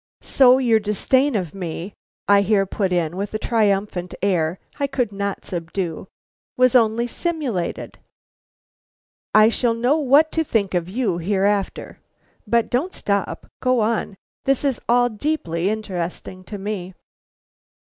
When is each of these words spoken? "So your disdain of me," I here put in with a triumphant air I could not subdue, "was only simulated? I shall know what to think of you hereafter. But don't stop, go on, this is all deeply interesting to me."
"So 0.23 0.57
your 0.57 0.79
disdain 0.79 1.35
of 1.35 1.53
me," 1.53 1.93
I 2.27 2.41
here 2.41 2.65
put 2.65 2.91
in 2.91 3.15
with 3.15 3.35
a 3.35 3.37
triumphant 3.37 4.15
air 4.23 4.57
I 4.79 4.87
could 4.87 5.11
not 5.11 5.45
subdue, 5.45 6.07
"was 6.57 6.73
only 6.73 7.05
simulated? 7.05 7.99
I 9.35 9.49
shall 9.49 9.75
know 9.75 9.99
what 9.99 10.31
to 10.31 10.43
think 10.43 10.73
of 10.73 10.89
you 10.89 11.19
hereafter. 11.19 11.99
But 12.47 12.71
don't 12.71 12.95
stop, 12.95 13.45
go 13.61 13.81
on, 13.81 14.15
this 14.45 14.65
is 14.65 14.81
all 14.89 15.07
deeply 15.07 15.69
interesting 15.69 16.43
to 16.45 16.57
me." 16.57 16.95